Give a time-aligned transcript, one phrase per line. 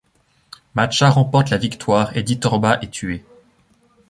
[0.73, 3.23] Macha remporte la victoire, et Díthorba est tué.